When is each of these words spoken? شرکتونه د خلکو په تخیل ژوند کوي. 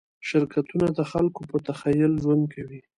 شرکتونه 0.27 0.87
د 0.97 0.99
خلکو 1.11 1.41
په 1.49 1.57
تخیل 1.67 2.13
ژوند 2.23 2.43
کوي. 2.53 2.79